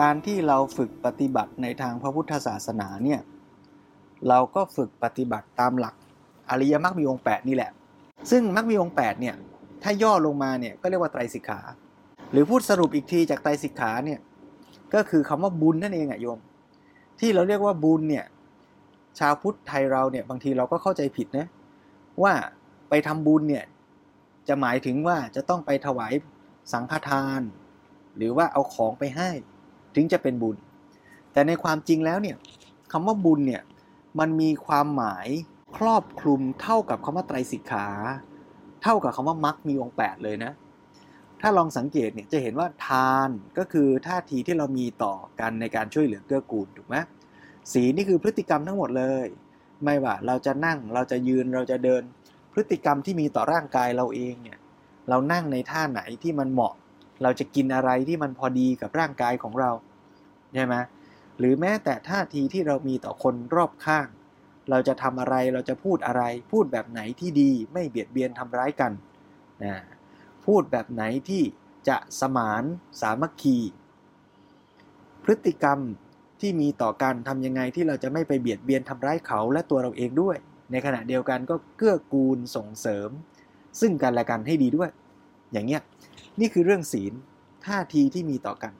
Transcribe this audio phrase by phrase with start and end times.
[0.00, 3.20] การที่เราฝึกปฏิบัติในทางพระพุทธศาสนาเนี่ย
[4.28, 5.94] เราก็ฝึกปฏิบัติตามหลัก
[6.50, 7.70] อริยมรรคมีองค์8นี่แหละ
[8.30, 9.34] ซึ่งมรรคมีองค์8เนี่ย
[9.82, 11.60] ถ้าย่อลงมาเนี่ยก็เรียกว่าไตรสิกขา
[12.32, 14.20] หรือพูดสรุปอีกทีจากไตรสิกขาเนี่ย
[14.94, 16.38] ก็คือคำว่าบุญนั่นเองอะโยม
[17.20, 18.24] ที่เราเรียกว่าบุญเนี่ย
[19.18, 21.46] ชาวพุทธไทยเราเนี่ยบางทีเราก็เข้าใจผิดนะ
[22.22, 22.32] ว่า
[22.88, 23.64] ไปทำบุญเนี่ย
[24.48, 26.12] จะหมายถึงว่าจะต้องไปถวาย
[26.72, 27.40] สังฆทาน
[28.16, 29.30] หรือว่าเอาของไปให้
[29.96, 30.56] ถึงจะเป็นบุญ
[31.32, 32.36] แต่ในความจริงแล้วเนี่ย
[32.92, 33.62] คำว่าบุญเนี่ย
[34.18, 35.28] มันมีความหมาย
[35.76, 37.86] ครอบคลุมเท่ากับคำว่าไตรสิกขา
[38.82, 40.52] เท่ากับคำว่ามรรคมีองค์8เลยนะ
[41.40, 46.96] ถ้าลองสังเกตเนี่ยจะเห็นว่าทานก็คือท่าทีที่เรามีต่อกันในการช่วยเหลือเกื้อกูลถูกไหม
[47.72, 49.26] สีนี่คือพฤติกรรมทั้งหมดเลย
[49.84, 52.02] ไม่ว่าเราจะนั่งเราจะยืนเราจะเดิน
[52.52, 54.58] พฤติกรรมที่มีต่อร่างกายเราเองเนี่ย
[55.08, 56.74] เรานั่งในท่าไหนที่มันเหมาะ
[57.24, 59.70] เราจะกินอะไรที่มันพอดีกับร่างกายของเรา
[60.54, 60.74] ใช่ไหม
[61.38, 64.06] หรือแม้แต่ท่าทีที่เรามีต่อคนรอบข้าง
[64.70, 66.22] เราจะทำอะไรเราจะพูดอะไร
[66.52, 68.92] พูดแบบไหนที่ดีไม่เบียดเบียนทำร้ายกัน
[69.64, 69.74] นะ
[70.46, 71.42] พูดแบบไหนที่
[71.88, 72.64] จะสมาน
[73.00, 73.58] สามัคคี
[75.24, 75.78] พฤติกรรม
[76.40, 80.36] ที่มีต่อกันทำยังไงที่เราจะไม่ไปเบียดเบียนทำร้ายเขาและตัวเราเองด้วย
[80.70, 83.10] ในขณะเดียวกันก็เกื้อกูลส่งเสริม
[83.80, 84.90] ซึ่งกันและกันให้ดีด้วย
[85.54, 85.82] อย่างเงี้ย
[86.40, 87.12] นี่คือเรื่องศีล
[87.66, 88.72] ท่าทีที่มีต่อกัน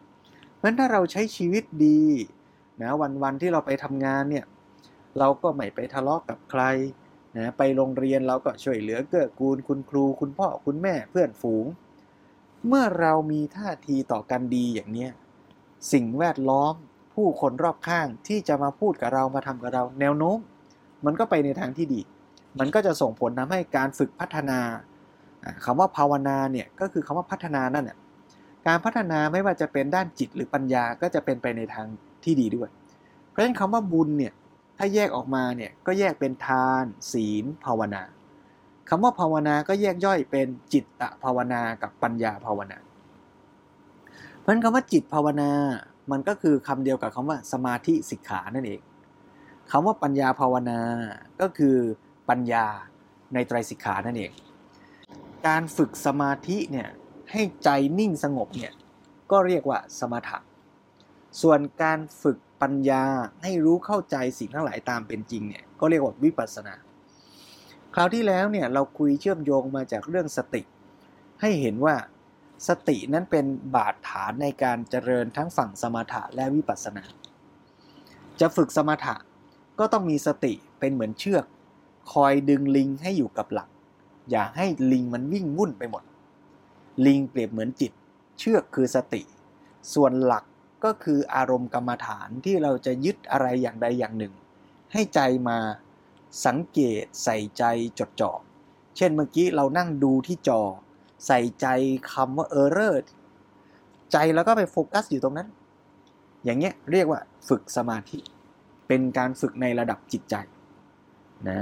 [0.57, 2.03] เพราะฉะนั้นถ้าเราใช้ชีวิตดี
[2.83, 2.91] นะ
[3.23, 4.45] วันๆที่เราไปทำงานเนี่ย
[5.19, 6.63] เราก็ไม่ไปทะเลาะกกับใคร
[7.37, 11.67] นะไปโรงเรียนเราก็ช่วยเหลือเกื้อกูลคุณครู คุณพ่อคุณแม่เพื่อนฝูง
[12.69, 15.11] เมื่อเรามีท่าทีต่อกันดีอย่างเนี้ย
[15.93, 16.75] สิ่งแวดล้อม
[17.15, 20.39] ผู้คนรอบข้างที่จะมาพูดกับเรามาทำกับเรา แนวโน้ม
[21.05, 22.01] มันก็ไปในทางที่ดี
[22.59, 24.61] มันก็จะส่งผลทำให้การฝึกพัฒนา
[25.65, 27.97] คำว่าภาวนาเนี่ยก็คือคำว่าพัฒนานั่นแหละ
[28.67, 31.87] การพัฒนาไม่ว่าจะเป็นด้านจิตหรือปัญญาก็จะเป็นไปในทาง
[32.25, 32.69] ที่ดีด้วย
[33.29, 34.33] เพราะฉะนั้นคำว่าบุญเนี่ย
[34.79, 38.03] ถ้าแยกออกมาเนี่ยก็แยกเป็นทาน ศีล ภาวนา
[38.89, 42.79] คำว่าภาวนาก็แยกย่อยเป็นจิตตภาวนากับปัญญาภาวนา
[44.41, 45.51] เพราะฉะนั้นคำว่าจิตภาวนา
[46.11, 48.81] มันก็คือคำเดียวกับคำว่าสมาธิสิกขานั่นเอง
[49.71, 50.81] คำว่าปัญญาภาวนา
[51.41, 51.77] ก็คือ
[52.29, 52.65] ปัญญา
[53.35, 54.33] ในไตรสิกขานั่นเอง
[55.47, 56.89] การฝึกสมาธิเนี่ย
[57.31, 57.69] ให้ใจ
[57.99, 58.73] นิ่งสงบเนี่ย
[59.31, 60.39] ก็เรียกว่าสมถะ
[61.43, 63.05] ส่วนการฝึกปัญญา
[63.43, 66.75] ให้รู้เข้าใจสิ่งทั้งหลายตามเป็นจริงเนี่ยก็เรียกว่าวิปัสสนา
[67.95, 70.63] คราวที่แล้วเนี่ยเราคุยเชื่อมโยงมาจากเรื่องสติ
[71.41, 71.97] ให้เห็นว่า
[72.69, 77.05] สตินั้นเป็นบาดฐานในการเจริญทั้งฝั่งสมถะและวิปัสสนา
[78.41, 79.17] จะฝึกสมถะ
[79.79, 81.45] ก็ต้องมีสติเป็นเหมือนเชือก
[82.13, 83.69] คอยดึงลิงให้อยู่กับหลัก
[84.31, 86.03] อย่าให้ลิงมันวิ่งวุ่นไปหมด
[87.07, 87.93] ลิงเปรียบเหมือนจิต
[88.39, 89.23] เชือกคือสติ
[89.95, 90.45] ส่วนหลัก
[90.85, 94.33] ก็คืออารมณ์กรรมฐานที่เราจะยึดอะไรอย่างใดอย่างหนึ่ง
[94.93, 95.59] ให้ใจมา
[96.47, 97.65] สังเกตใส่ใจ
[97.99, 98.33] จดจ่อ
[98.97, 100.63] เช่นเมื่อกี้เรานั่งดูที่จอ
[101.27, 101.67] ใส่ใจ
[102.13, 103.03] คำว่าเออร์เรอร์
[104.13, 105.49] ใจแล้วก็ไปโฟกัสอยู่ตรงนั้น
[106.45, 108.19] อย่างเงี้ยเรียกว่าฝึกสมาธิ
[108.89, 110.35] เป็นการฝึกในระดับจิตใจ
[111.49, 111.61] นะ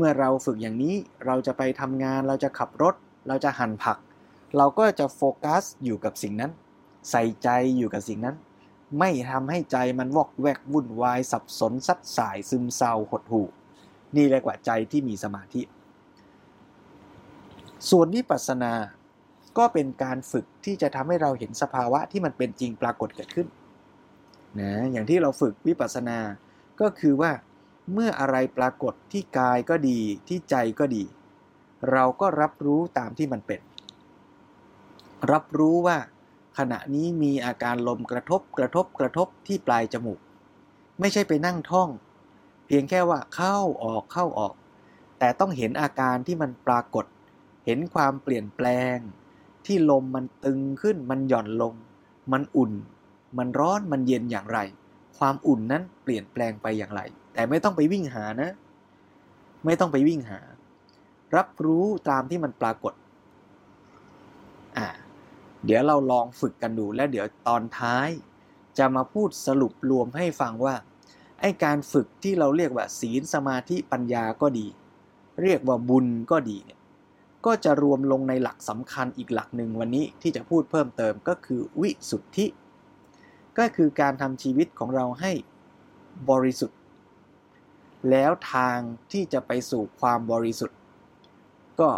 [0.00, 0.94] มื่อเราฝึกอย่างนี้
[1.26, 2.94] เราจะไปทำงานเราจะขับรถ
[3.28, 3.98] เราจะหั่นผัก
[4.56, 6.50] เราก็จะโฟกัสอยู่กับสิ่งนั้น
[7.10, 8.36] ใส่ใจอยู่กับสิ่งนั้น
[8.98, 13.46] ไม่ทำให้ใจมันวอกแวกวุ่นวาย สับสนซัดสายซึมเศร้าหดหู่
[14.16, 15.62] นี่เรียกว่าใจที่มีสมาธิ
[17.90, 18.72] ส่วนวิปัสสนา
[19.58, 23.46] ก็เป็นการฝึกที่จะทำให้เราเห็นสภาวะที่มันเป็นจริงปรากฏเกิดขึ้น
[24.60, 26.18] นะอย่างที่เราฝึกวิปัสสนา
[26.80, 27.30] ก็คือว่า
[27.92, 31.04] เมื่ออะไรปรากฏที่กายก็ดีที่ใจก็ดี
[31.90, 33.60] เราก็รับรู้ตามที่มันเป็น
[35.32, 35.98] รับรู้ว่า
[36.58, 40.20] ขณะนี้มีอาการลมกระทบกระทบกระทบที่ปลายจมูก
[41.00, 41.88] ไม่ใช่ไปนั่งท่อง
[42.66, 44.54] เพียงแค่ว่าเข้าออกเข้าออก
[45.18, 47.04] แต่ต้องเห็นอาการที่มันปรากฏ
[47.66, 48.96] เห็นความเปลี่ยนแปลง
[49.66, 51.74] ที่ลมมันตึงขึ้นมันหย่อนลง
[52.32, 52.72] มันอุ่น
[53.38, 54.58] มันร้อนมันเย็นอย่างไร
[55.18, 57.00] ความอุ่นนั้นเปลี่ยนแปลงไปอย่างไร
[57.32, 58.50] แต่ไม่ต้องไปวิ่งหานะ
[59.64, 60.40] ไม่ต้องไปวิ่งหา
[61.36, 62.94] รับรู้ตามที่มันปรากฏ
[64.76, 64.88] อ่า
[65.64, 68.08] เดี๋ยวเราลองฝึกกันดูแล้วเดี๋ยวตอนท้าย
[68.78, 70.74] จะมาพูดสรุปรวมให้ฟังว่า
[71.40, 74.66] ไอการฝึกที่เราเรียกว่าศีลสมาธิปัญญาก็ดี
[75.42, 76.78] เรียกว่าบุญก็ดีเนี่ย
[77.46, 82.46] ก็จะรวมลงในหลักสำคัญอีกหลักหนึ่งวันนี้ที่จะพูดเพิ่มเติมก็คือวิสุทธิ
[83.58, 85.32] ก็คือการทำชีวิตของเราให้
[86.30, 86.79] บริสุทธิ์
[88.10, 88.78] แล้วทาง
[89.12, 90.78] ที่จะไปสู่ความบริสุทธิ์
[91.80, 91.90] ก็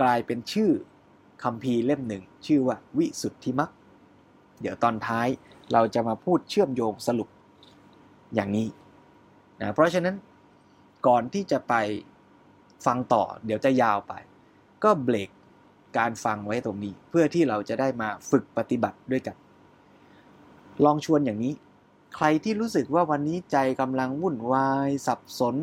[0.00, 0.70] กลายเป็นชื่อ
[1.42, 3.70] คำพีเล่มหนึ่ง ชื่อว่าวิสุทธิมัก
[4.60, 5.28] เดี๋ยวตอนท้าย
[5.72, 7.28] เราจะมาพูดเชื่อมโยงสรุป
[8.34, 8.68] อย่างนี้
[9.60, 10.16] นะเพราะฉะนั้น
[11.06, 11.74] ก่อนที่จะไป
[12.86, 14.12] ฟังต่อ เดี๋ยวจะยาวไป
[14.84, 15.30] ก็เบรก
[15.98, 19.36] การฟังไว้ตรงนี้ เพื่อที่เราจะได้มาฝึกปฏิบัติด้วยกัน
[20.84, 21.54] ลองชวนอย่างนี้
[22.14, 25.56] ใครที่รู้สึกว่าวันนี้ใจกำลังวุ่นวาย สับสน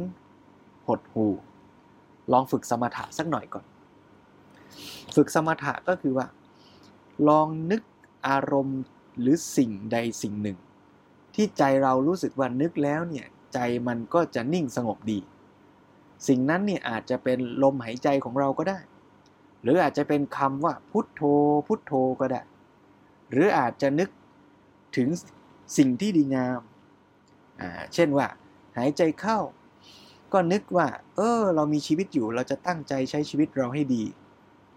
[0.87, 1.33] หดหู่
[2.31, 3.65] ลองฝึกสมถะสักหน่อยก่อน
[5.15, 6.27] ฝึกสมถะก็คือว่า
[7.27, 7.81] ลองนึก
[8.27, 8.81] อารมณ์
[9.19, 10.57] หรือสิ่งใดสิ่งหนึ่ง
[11.35, 15.19] ที่ใจเรารู้สึกว่านึกแล้วเนี่ยใจมันก็จะนิ่งสงบดี
[16.27, 18.79] สิ่งนั้นเนี่ยอาจจะเป็นลมหายใจของเราก็ได้
[19.61, 21.21] หรืออาจจะเป็นคำว่าพุทโธ
[21.67, 22.41] พุทโธก็ได้
[23.31, 24.09] หรืออาจจะนึก
[24.97, 25.09] ถึง
[25.77, 26.59] สิ่งที่ดีงาม
[27.93, 28.27] เช่นว่า
[28.77, 29.39] หายใจเข้า
[30.33, 34.03] ก็นึกว่า เออ เรามีชีวิตอยู่เราจะตั้งใจใช้ชีวิตเราให้ดี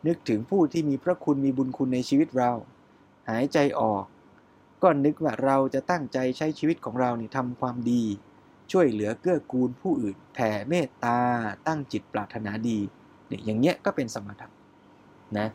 [0.06, 2.52] นึกถึงผู้ที่มีพระคุณมีบุญคุณในชีวิตเรา
[3.30, 4.04] หายใจออก
[4.82, 8.02] ก็นึกว่าเราจะตั้งใจใช้ชีวิตของเรานี่ทำความดี
[8.72, 11.18] ช่วยเหลือเกื้อกูลผู้อื่นแผ่เมตตา
[11.66, 12.78] ตั้งจิตปรารถนาดี
[13.26, 14.48] เนี่ยอย่างเงี้ยก็เป็นสมถะ
[15.38, 15.48] นะ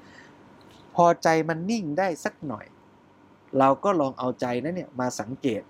[0.95, 2.66] พอใจมันนิ่งได้สักหน่อย
[3.59, 5.62] เราก็ลองเอาใจนั้นเนี่ยมาสังเกต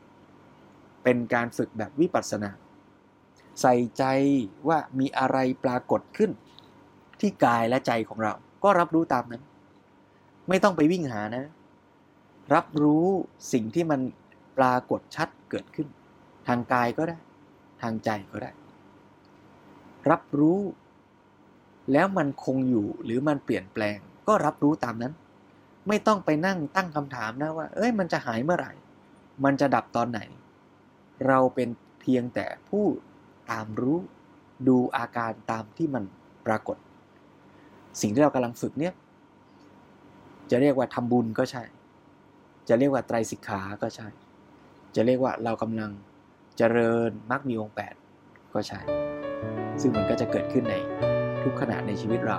[1.04, 2.52] เป็นการฝึกแบบวิปัสสนา
[3.62, 4.04] ใส่ใจ
[4.68, 6.32] ว่ามีอะไรปรากฏขึ้น
[7.20, 8.34] ที่กายและใจของเรา
[8.64, 9.44] ก็รับรู้ตามนั้น
[10.50, 11.46] ไม่ต้องไปวิ่งหานะ
[12.54, 13.06] รับรู้
[13.54, 14.00] สิ่งที่มัน
[14.58, 15.88] ปรากฏชัดเกิดขึ้น
[16.48, 17.18] ทางกายก็ได้
[17.82, 18.52] ทางใจก็ได้
[20.12, 20.60] รับรู้
[21.92, 23.98] แล้วมันคงอยู่หรือมันเปลี่ยนแปลง
[24.28, 25.14] ก็รับรู้ตามนั้น
[25.88, 28.74] ไม่ต้องไปนั่งตั้งคำถามนะว่า เอ้ยมันจะหายเมื่อไหร่
[29.44, 30.20] มันจะดับตอนไหน
[31.28, 31.70] เราเป็น
[32.02, 32.86] เพียงแต่ผู้
[33.52, 33.98] ตามรู้
[34.68, 36.04] ดูอาการตามที่มัน
[36.48, 36.78] ปรากฏ
[38.02, 38.94] สิ่งที่เรากำลังฝึกเนี่ย
[40.52, 41.64] จะเรียกว่าทำบุญก็ใช่
[42.70, 44.08] จะเรียกว่าไตรสิกขาก็ใช่
[44.96, 45.92] จะเรียกว่าเรากำลัง
[46.58, 47.94] เจริญมรรคมีองค์แปด
[48.54, 48.80] ก็ใช่
[49.82, 50.76] ซึ่งมันก็จะเกิดขึ้นใน
[51.44, 52.38] ทุกขณะในชีวิตเรา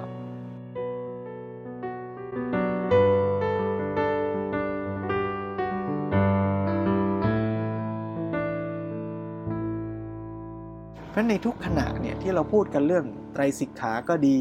[11.12, 14.38] เพราะในทุกขณะเนี่ยที่เราพูดกันเรื่องไตรสิกขาก็ดี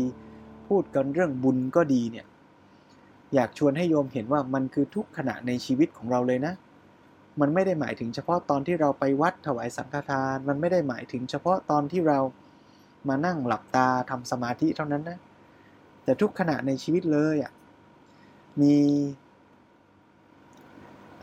[0.69, 2.25] พูดกันเรื่องบุญก็ดีเนี่ย
[3.33, 6.53] อยากชวนให้โยมเห็นว่ามันคือทุกขณะในชีวิตของเราเลยนะ
[7.41, 12.19] มันไม่ได้หมายถึงเฉพาะตอนที่เราไปวัดถวายสังฆทาน มันไม่ได้หมายถึงเฉพาะตอนที่เรา
[13.09, 15.19] มานั่งหลับตาทำสมาธิเท่านั้นนะ
[16.03, 17.51] แต่ทุกขณะในชีวิตเลยอะ
[18.61, 18.75] มี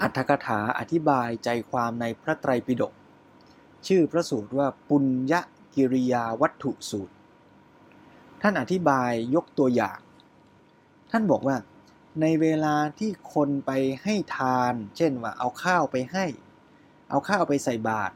[0.01, 2.93] อัตถกถาอธิบายใจความในพระไตรปิฎก
[3.87, 5.35] ชื่อพระสูตรว่าปุญญ
[5.75, 7.15] กิริยาวัตถุสูตร
[8.43, 9.99] ท่านอธิบายยกตัวอย่าง
[11.11, 11.57] ท่านบอกว่า
[12.21, 13.71] ในเวลาที่คนไป
[14.03, 16.27] ให้ทาน เช่นว่าเอาข้าวไปให้
[17.11, 18.15] เอาข้าวไปใส่บาตร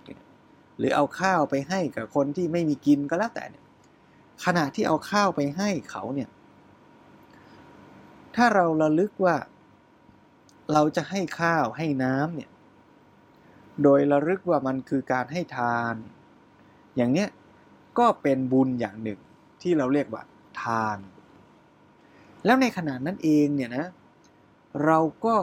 [0.78, 3.44] หรือเอาข้าวไปให้กับคนที่ไม่มีกินก็แล้วแต่
[4.44, 6.28] ขณะที่เอาข้าวไปให้เขาเนี่ย
[8.36, 9.36] ถ้าเราระลึกว่า
[10.72, 12.50] เราจะให้ข้าวให้น้ำเนี่ย
[13.82, 15.94] โดยระลึกว่ามันคือการให้ทาน
[16.96, 17.28] อย่างเนี้ย
[17.98, 19.20] ก็เป็นบุญอย่างหนึ่ง
[19.62, 20.22] ที่เราเรียกว่า
[20.62, 20.98] ทาน
[22.44, 23.86] แล้วในขณะนั้นเองเนี่ยนะ
[24.84, 25.36] เราก็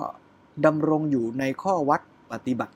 [0.65, 2.75] ดำรงอยู่ในข้อวัดปฏิบัติ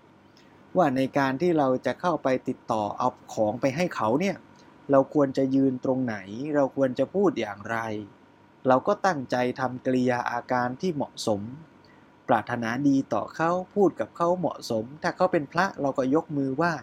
[0.78, 4.36] ว่าในการที่เราจะเข้าไปติดต่อเอาของไปให้เขาเนี่ย
[4.92, 6.16] เราควรจะยืนตรงไหน
[6.56, 7.78] เราควรจะพูดอย่างไร
[8.68, 11.42] เราก็ตั้งใจทำกริยาอาการที่เหมาะสม
[12.34, 16.74] รารถนาดีต่อเขาพูดกับเขาเหมาะสม ถ้าเขาเป็นพระเราก็ยกมือไหว้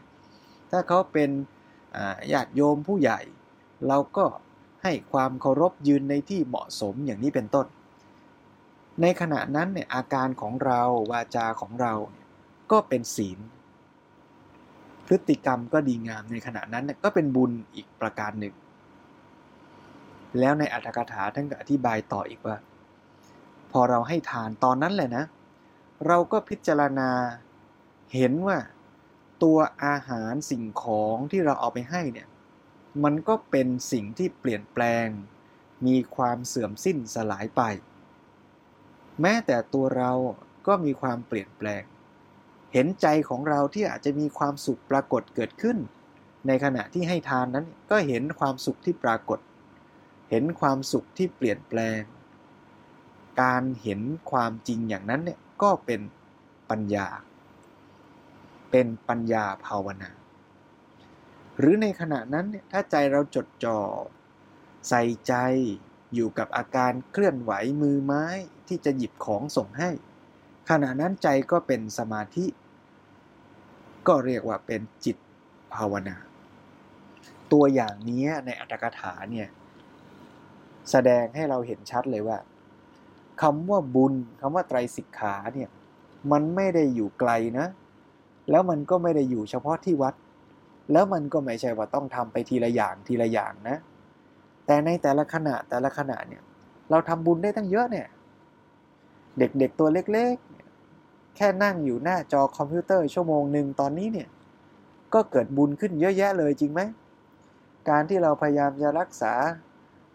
[0.71, 1.31] ถ้าเขาเป็น
[2.33, 3.21] ญาติโยมผู้ใหญ่
[3.89, 4.25] เราก็
[4.83, 7.67] ให้ความเคารพยืนในที่เหมาะสมอย่างนี้เป็นต้น
[9.03, 12.27] ในขณะนั้นเนี่ยอาการของเราวาจาของเราเนี่ย
[12.73, 13.39] ก็เป็นศีล
[15.07, 18.55] พฤติกรรมก็ดีงามในขณะนั้นเนี่ยก็เป็นบุญอีกประการหนึ่ง
[20.41, 22.57] แล้วในอัตถกถาท่านก็อธิบายต่ออีกว่า
[23.73, 25.25] พอเราให้ทานตอนนั้นแหละนะ
[26.07, 27.11] เราก็พิจารณา
[28.15, 28.59] เห็นว่า
[29.43, 32.29] ตัวอาหารสิ่งของที่เราเอาไปให้เนี่ย
[33.05, 35.07] มันก็เป็นสิ่งที่เปลี่ยนแปลง
[35.87, 37.63] มีความเสื่อมสิ้นสลายไป
[39.21, 40.13] แม้แต่ตัวเรา
[40.67, 41.83] ก็มีความเปลี่ยนแปลง
[42.73, 45.79] เห็นใจของเราที่อาจจะมีความสุขปรากฏเกิดขึ้น
[46.47, 49.39] ในขณะที่ให้ทานนั้นก็เห็นความสุขที่ปรากฏ
[50.31, 52.01] เห็นความสุขที่เปลี่ยนแปลง
[53.43, 56.01] การเห็นความจริงอย่างนั้นเนี่ย ก็เป็น
[56.71, 57.09] ปัญญา
[58.71, 60.11] เป็นปัญญาภาวนา
[61.59, 63.81] หรือในขณะนั้นเนี่ยถ้าใจเราจดจ่อ
[64.89, 65.35] ใส่ใจ
[66.15, 67.53] อยู่กับอาการเคลื่อนไหว
[67.83, 68.27] มือไม้
[68.69, 69.91] ที่จะหยิบของส่งให้
[70.69, 72.47] ขขณะนั้นใจก็เป็นสมาธิ
[74.09, 75.17] ก็เรียกว่าเป็นจิต
[75.75, 76.17] ภาวนา
[77.53, 79.49] ตัวอย่างนี้ในอัตถกถาเนี่ย
[80.91, 82.39] แสดงให้เราเห็นชัดเลยว่า
[83.43, 85.69] คำว่าบุญคำว่าไตรสิกขาเนี่ย
[86.33, 87.67] มันไม่ได้อยู่ไกลนะ
[88.51, 90.15] แล้วมันก็ไม่ได้อยู่เฉพาะที่วัด
[90.93, 93.77] แล้วมันก็ไม่ใช่ว่าต้องทำไปทีละอย่างทีละอย่างนะ
[94.67, 96.43] แต่ในแต่ละขณะแต่ละขณะเนี่ย
[96.91, 98.07] เราทำบุญได้ตั้งเยอะเนี่ย
[99.39, 104.29] เด็กๆตัวเล็กๆ แค่นั่งอยู่หน้าจอคอมพิวเตอร์ชั่วโมงหนึ่งตอนนี้เนี่ย
[105.15, 106.81] ก็เกิดบุญขึ้นเยอะแยะเลยจริงไหม
[107.89, 109.35] การที่เราพยายามจะรักษา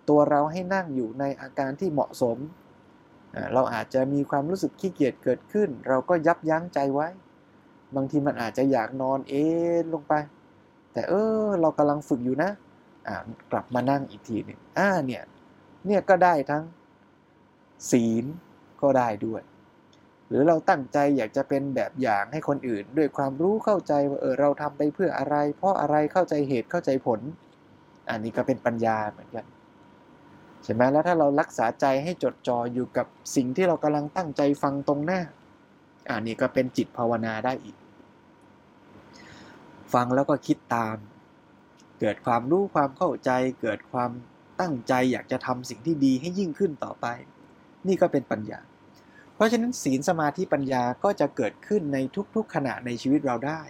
[0.09, 2.37] ตัวเราให้นั่งอยู่ในอาการที่เหมาะสม
[3.53, 7.07] เราอาจจะมีความรู้สึกขี้เกียจเกิดขึ้น เราก็ยับยั้งใจไว้
[7.95, 9.33] บางทีมันอาจจะอยากนอนเอ
[9.83, 10.13] นลงไป
[10.93, 11.13] แต่เอ
[11.43, 12.51] อเรากำลังฝึกอยู่นะ
[13.07, 13.15] อ่า
[13.51, 15.23] กลับมานั่งอีกทีหนึ่งอ่าเนี่ย
[15.85, 16.63] เนี่ยก็ได้ทั้ง
[17.91, 18.25] ศีล
[18.81, 19.41] ก็ได้ด้วย
[20.29, 27.19] หรือเราตั้งใจอยากจะเป็นแบบอย่างให้คนอื่น ด้วยความรู้เข้าใจว่าเออเราทำไปเพื่ออะไร เพราะอะไรเข้าใจเหตุเข้าใจผล
[28.09, 29.45] อันนี้ก็เป็นปัญญาเหมือนกัน
[30.65, 35.21] ใช่ไหมแล้วถ้าเรารักษาใจให้จดจ่ออยู่กับสิ่งที่เรากำลังตั้งใจฟังตรงหน้า
[36.09, 37.75] อันนี้ก็เป็นจิตภาวนาได้อีก
[39.93, 40.97] ฟังแล้วก็คิดตาม
[41.99, 43.31] เกิดความรู้ความเข้าใจ
[43.61, 44.11] เกิดความ
[44.61, 47.05] ตั้งใจอยากจะทำสิ่งที่ดีให้ยิ่งขึ้นต่อไป
[47.87, 48.59] นี่ก็เป็นปัญญา
[49.35, 51.97] เพราะฉะนั้นศีลสมาธิปัญญาก็จะเกิดขึ้นใน
[52.35, 53.61] ทุกๆขณะในชีวิตเราได้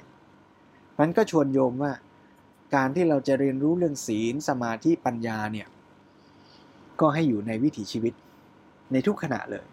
[1.00, 1.94] มันก็ชวนโยมว่า
[2.76, 5.68] การที่เราจะเรียนรู้เรื่องศีลสมาธิปัญญาเนี่ย
[7.00, 8.14] ก็ให้อยู่ในวิถีชีวิต
[8.92, 9.66] ในทุกขณะเลย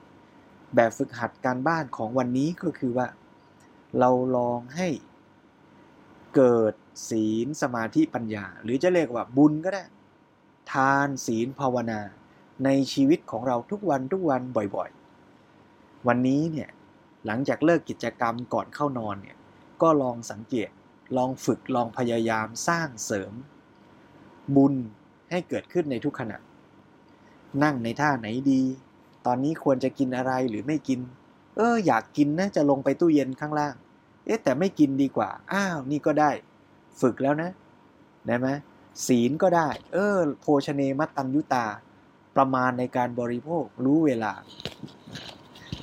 [0.75, 3.07] แบบฝึกหัดการบ้านของวันนี้ก็คือว่า
[3.99, 4.88] เราลองให้
[6.35, 6.75] เกิด
[7.09, 9.85] ศีลสมาธิปัญญา หรือจะเรียกว่าบุญก็ได้
[10.73, 12.00] ทานศีลภาวนา
[12.64, 14.43] ในชีวิตของเราทุกวันทุกวัน
[14.76, 16.71] บ่อยๆ วันนี้เนี่ย
[17.26, 19.37] หลังจากเลิกกิจกรรมก่อนเข้านอนเนี่ย
[19.83, 20.71] ก็ลองสังเกต
[21.17, 23.33] ลองฝึกลองพยายามสร้างเสริม
[24.57, 24.75] บุญ
[25.31, 26.37] ให้เกิดขึ้นในทุกขณะ
[27.62, 28.62] นั่งในท่าไหนดี
[29.26, 31.00] ตอนนี้ควรจะกินอะไรหรือไม่กิน
[31.56, 33.75] เออ อยากกินนะจะลงไปตู้เย็นข้างล่าง
[34.26, 36.30] เอ๊ะแต่ไม่กินดีกว่า อ้าวนี่ก็ได้
[37.00, 37.50] ฝึกแล้วนะ
[38.26, 38.49] ได้ไหม
[39.06, 41.66] ศีลก็ได้ เออ โภชเนมัตตัญยุตา
[42.37, 44.32] ประมาณในการบริโภครู้เวลา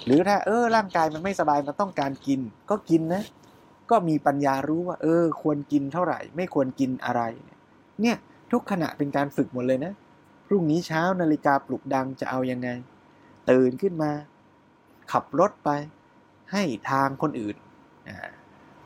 [0.05, 3.23] หรือถ้า เออ ร่างกายมันไม่สบายมันต้องการกิน ก็กินนะ
[3.89, 7.21] ก็มีปัญญารู้ว่า เออ ควรกินเท่าไหร่ ไม่ควรกินอะไร
[8.01, 8.17] เนี่ย
[8.51, 9.93] ทุกขณะเป็นการฝึกหมดเลยนะ
[10.51, 12.69] พรุ่งนี้เช้านาฬิกาปลุกดังจะเอายังไง
[13.49, 14.11] ตื่นขึ้นมา
[15.11, 15.69] ขับรถไป
[16.51, 17.55] ให้ทางคนอื่น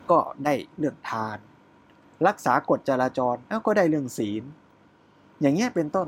[0.10, 1.38] ก็ได้เรื่องทาน
[2.28, 4.44] รักษากฎจราจรแล้วก็ได้เรื่องศีล
[5.42, 6.08] อย่างเงี้ยเป็นต้น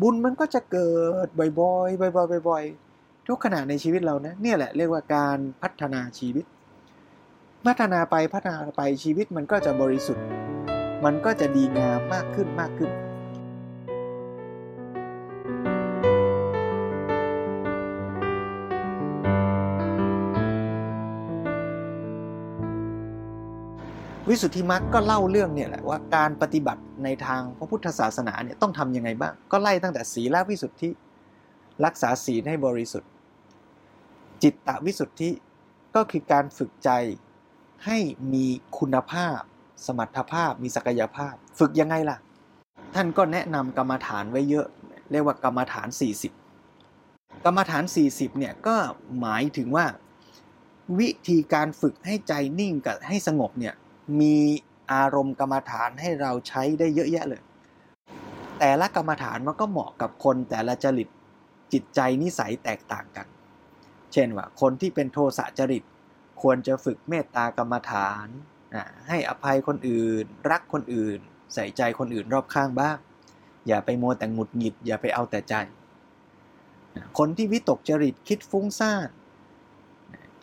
[0.00, 0.92] บุญมันก็จะเกิ
[1.26, 1.48] ดบ่อ
[1.86, 6.44] ยๆบ่อยๆบ่อยๆทุกขณะในชีวิตเรานะเนี่ยแหละเรียกว่าการพัฒนาชีวิต
[7.66, 10.26] พัฒนาไปพัฒนาไปชีวิตมันก็จะบริสุทธิ์
[11.04, 12.90] มันก็จะดีงามมากขึ้นมากขึ้น
[24.28, 30.90] วิสุทธิมรรคก็เล่าเรื่องเนี่ยแหละว่าการปฏิบัติในทางพระพุทธศาสนาเนี่ยต้องทํำยังไงบ้าง ก็ไล่ตั้งแต่ศีลวิสุทธิ
[31.84, 33.10] รักษาศีลให้บริสุทธิ์
[34.42, 35.30] จิตตวิสุทธิ
[35.94, 36.90] ก็คือการฝึกใจ
[37.86, 37.98] ให้
[38.32, 38.46] มี
[38.78, 39.38] คุณภาพ
[39.86, 42.16] สมรรถภาพมีศักยภาพ ฝึกยังไงล่ะ
[42.94, 44.66] ท่านก็แนะนำกรรมฐานไว้เยอะ
[45.10, 45.88] เรียกว่ากรรมฐาน
[46.66, 48.76] 40 กรรมฐาน 40เนี่ยก็
[49.20, 49.86] หมายถึงว่า
[50.98, 53.74] วิธีการฝึกให้ใจนิ่งกับให้สงบเนี่ย
[54.20, 54.36] มี
[54.92, 57.42] อารมณ์กรรมฐานให้เราใช้ได้เยอะแยะเลย
[58.58, 61.08] แต่ละกรรมฐานมันก็เหมาะกับคนแต่ละจริต
[61.72, 63.26] จิตใจนิสัยแตกต่างกัน
[64.12, 65.84] เช่นว่า คนที่เป็นโทสะจริต
[66.42, 68.26] ควรจะฝึกเมตตากรรมฐาน
[69.08, 71.18] ให้อภัยคนอื่น รักคนอื่น
[71.54, 72.98] ใส่ใจคนอื่นรอบข้างบ้าง
[73.66, 75.54] อย่าไปโมแต่งหงุดหงิด อย่าไปเอาแต่ใจ
[77.18, 79.08] คนที่วิตกจริตคิดฟุ้งซ่าน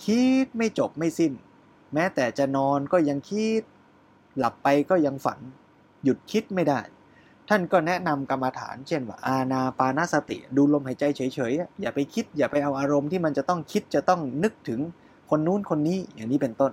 [0.06, 1.34] คิดไม่จบไม่สิ้น
[1.94, 3.62] แม้แต่จะนอนก็ยังคิด
[4.38, 5.40] หลับไปก็ยังฝัน
[6.04, 6.80] หยุดคิดไม่ได้
[7.50, 14.80] ท่านก็แนะนำกรรมฐาน เช่นว่าอาณาปานาสติ ดูลมหายใจเฉยๆ อย่าไปคิด อย่าไปเอาอารมณ์ที่มันจะต้องคิดจะต้องนึกถึง
[15.30, 16.72] คนนู้นคนนี้อย่างนี้เป็นต้น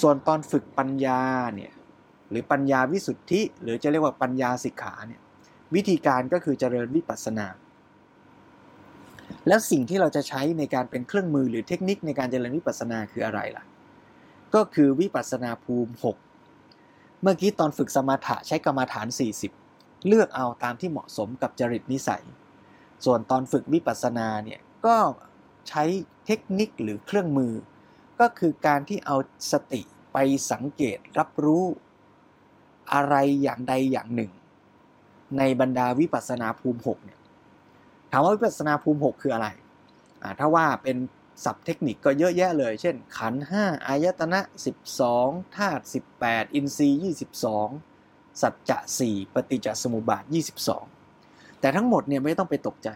[0.00, 1.20] ส่วนตอนฝึกปัญญา
[1.54, 1.72] เนี่ย
[2.30, 5.20] หรือปัญญาวิสุทธิ หรือจะเรียกว่าปัญญาสิกขาเนี่ย
[5.74, 7.46] วิธีการก็คือเจริญวิปัสสนา
[9.48, 13.64] แล้วสิ่งที่เราจะใช้ในการเป็นเครื่องมือหรือเทคนิคในการเจริญวิปัสสนาคืออะไรล่ะ
[14.54, 15.92] ก็คือวิปัสสนาภูมิ
[16.58, 19.06] 6 เมื่อกี้ตอนฝึกสมาถะใช้กรรมฐาน
[19.56, 22.24] 40 เลือกเอาตามที่เหมาะสมกับจริตนิสัย
[23.04, 24.96] ส่วนตอนฝึกวิปัสสนาเนี่ยก็
[25.68, 25.84] ใช้
[26.26, 27.52] เทคนิคหรือเครื่องมือ
[28.20, 29.16] ก็คือการที่เอา
[29.52, 29.80] สติ
[30.12, 30.18] ไป
[30.52, 31.64] สังเกตรับรู้
[32.92, 34.30] อะไรอย่างใดอย่างหนึ่ง
[35.38, 37.18] ในบรรดาวิปัสสนาภูมิ6เนี่ย
[38.12, 39.48] ถามว่าวิปัสนาภูมิ 6 คืออะไร
[40.38, 40.96] ถ้าว่าเป็น
[41.44, 44.40] ศัพท์เทคนิคก็เยอะแยะเลย เช่น ขันห้าอายตนะ
[44.98, 45.84] 12ธาตุ
[46.18, 46.98] 18 อินทรีย์
[47.66, 50.24] 22 สัจจะ4ปฏิจจสมุปบาท
[50.92, 52.90] 22 แต่ทั้งหมดเนี่ยไม่ต้องไปตกใจ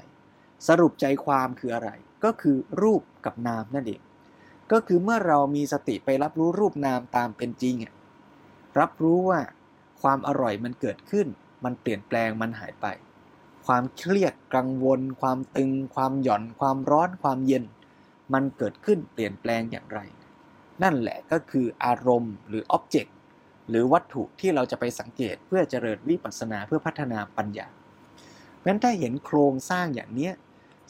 [0.69, 1.91] สรุปใจความคืออะไร
[2.25, 4.01] ก็คือรูปกับนามนั่นเอง
[4.73, 7.75] ก็คือเมื่อเรามีสติไปรับรู้รูปนามตามเป็นจริง
[8.79, 9.41] รับรู้ว่า
[10.03, 11.27] ความอร่อยมันเกิดขึ้น
[11.65, 12.87] มันเปลี่ยนแปลงมันหายไป
[13.67, 17.65] ความเครียดกังวล ความตึง ความหย่อน ความร้อน ความเย็น
[18.33, 20.01] มันเกิดขึ้นเปลี่ยนแปลงอย่างไร
[20.83, 23.15] นั่นแหละก็คืออารมณ์หรืออ็อบเจกต์
[23.69, 27.67] หรือวัตถุที่เราจะไปสังเกตเพื่อเจริญวิปัสสนาเพื่อพัฒนาปัญญา
[28.55, 30.31] เพราะฉะนั้นถ้าเห็นโครงสร้างอย่างนี้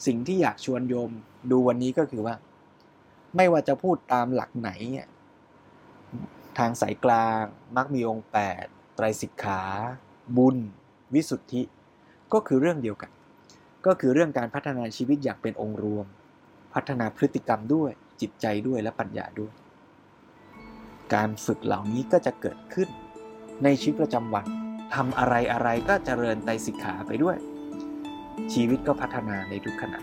[0.05, 1.11] สิ่งที่อยากชวนโยม
[1.51, 2.35] ดูวันนี้ก็คือว่า
[3.35, 4.69] ไม่ว่าจะพูดตามหลักไหน
[6.57, 7.43] ทางสายกลาง
[7.77, 8.27] มักมีองค์
[8.59, 9.61] 8 ไตรสิกขา
[10.37, 10.57] บุญ
[11.13, 11.61] วิสุทธิ
[12.33, 13.11] ก็คือเรื่องเดียวกัน
[13.85, 16.05] ก็คือเรื่องการพัฒนาชีวิตอย่างเป็นองค์รวม
[16.73, 17.91] พัฒนาพฤติกรรมด้วย
[18.21, 19.53] จิตใจด้วยและปัญญาด้วย
[21.13, 22.89] การฝึกเหล่านี้ก็จะเกิดขึ้น
[23.63, 24.45] ในชีวิตประจำวัน
[24.95, 27.37] ทำอะไรอะไรก็เจริญไตรสิกขาไปด้วย
[28.53, 29.99] ชีวิตก็พัฒนาในทุกขณะ